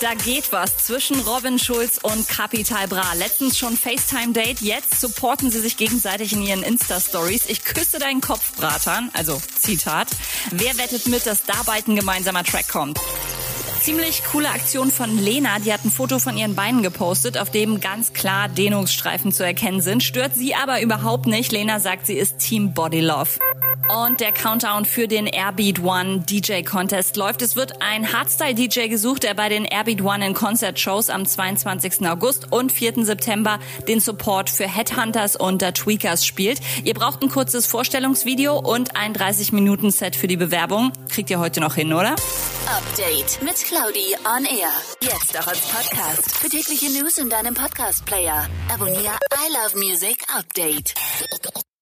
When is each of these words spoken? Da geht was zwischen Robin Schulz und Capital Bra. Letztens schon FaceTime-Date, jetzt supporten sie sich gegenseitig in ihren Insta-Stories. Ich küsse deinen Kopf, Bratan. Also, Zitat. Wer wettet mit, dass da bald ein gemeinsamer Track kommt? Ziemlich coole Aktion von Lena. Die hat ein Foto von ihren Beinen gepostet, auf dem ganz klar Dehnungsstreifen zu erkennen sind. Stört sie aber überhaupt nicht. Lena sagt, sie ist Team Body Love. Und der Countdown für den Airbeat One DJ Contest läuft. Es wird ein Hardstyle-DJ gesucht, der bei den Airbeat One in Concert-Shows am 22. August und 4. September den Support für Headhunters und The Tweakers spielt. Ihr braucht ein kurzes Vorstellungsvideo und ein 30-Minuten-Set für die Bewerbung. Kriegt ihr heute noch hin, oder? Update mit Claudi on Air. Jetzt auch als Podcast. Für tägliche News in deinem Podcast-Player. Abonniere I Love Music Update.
Da 0.00 0.14
geht 0.14 0.52
was 0.52 0.76
zwischen 0.78 1.20
Robin 1.20 1.58
Schulz 1.58 1.98
und 2.02 2.28
Capital 2.28 2.86
Bra. 2.86 3.12
Letztens 3.14 3.58
schon 3.58 3.76
FaceTime-Date, 3.76 4.60
jetzt 4.60 5.00
supporten 5.00 5.50
sie 5.50 5.60
sich 5.60 5.76
gegenseitig 5.76 6.32
in 6.32 6.42
ihren 6.42 6.62
Insta-Stories. 6.62 7.46
Ich 7.48 7.64
küsse 7.64 7.98
deinen 7.98 8.20
Kopf, 8.20 8.54
Bratan. 8.56 9.10
Also, 9.14 9.40
Zitat. 9.58 10.08
Wer 10.50 10.78
wettet 10.78 11.06
mit, 11.06 11.26
dass 11.26 11.44
da 11.44 11.62
bald 11.66 11.88
ein 11.88 11.96
gemeinsamer 11.96 12.44
Track 12.44 12.68
kommt? 12.68 13.00
Ziemlich 13.80 14.22
coole 14.24 14.50
Aktion 14.50 14.90
von 14.90 15.16
Lena. 15.18 15.58
Die 15.58 15.72
hat 15.72 15.84
ein 15.84 15.90
Foto 15.90 16.18
von 16.18 16.36
ihren 16.36 16.54
Beinen 16.54 16.82
gepostet, 16.82 17.38
auf 17.38 17.50
dem 17.50 17.80
ganz 17.80 18.12
klar 18.12 18.48
Dehnungsstreifen 18.48 19.32
zu 19.32 19.44
erkennen 19.44 19.80
sind. 19.80 20.02
Stört 20.02 20.34
sie 20.34 20.54
aber 20.54 20.80
überhaupt 20.80 21.26
nicht. 21.26 21.52
Lena 21.52 21.80
sagt, 21.80 22.06
sie 22.06 22.16
ist 22.16 22.38
Team 22.38 22.74
Body 22.74 23.00
Love. 23.00 23.38
Und 23.88 24.20
der 24.20 24.32
Countdown 24.32 24.84
für 24.84 25.08
den 25.08 25.26
Airbeat 25.26 25.80
One 25.80 26.20
DJ 26.20 26.62
Contest 26.62 27.16
läuft. 27.16 27.40
Es 27.40 27.56
wird 27.56 27.80
ein 27.80 28.12
Hardstyle-DJ 28.12 28.88
gesucht, 28.88 29.22
der 29.22 29.34
bei 29.34 29.48
den 29.48 29.64
Airbeat 29.64 30.02
One 30.02 30.26
in 30.26 30.34
Concert-Shows 30.34 31.08
am 31.08 31.24
22. 31.24 32.06
August 32.06 32.52
und 32.52 32.70
4. 32.70 33.04
September 33.04 33.58
den 33.86 34.00
Support 34.00 34.50
für 34.50 34.68
Headhunters 34.68 35.36
und 35.36 35.62
The 35.62 35.72
Tweakers 35.72 36.26
spielt. 36.26 36.60
Ihr 36.84 36.94
braucht 36.94 37.22
ein 37.22 37.30
kurzes 37.30 37.66
Vorstellungsvideo 37.66 38.58
und 38.58 38.94
ein 38.96 39.14
30-Minuten-Set 39.14 40.16
für 40.16 40.28
die 40.28 40.36
Bewerbung. 40.36 40.92
Kriegt 41.08 41.30
ihr 41.30 41.38
heute 41.38 41.60
noch 41.60 41.74
hin, 41.74 41.92
oder? 41.92 42.14
Update 42.66 43.42
mit 43.42 43.56
Claudi 43.56 44.14
on 44.36 44.44
Air. 44.44 44.70
Jetzt 45.00 45.38
auch 45.38 45.46
als 45.46 45.60
Podcast. 45.60 46.36
Für 46.36 46.48
tägliche 46.48 46.90
News 46.90 47.16
in 47.16 47.30
deinem 47.30 47.54
Podcast-Player. 47.54 48.48
Abonniere 48.72 49.18
I 49.32 49.52
Love 49.52 49.78
Music 49.78 50.24
Update. 50.36 50.94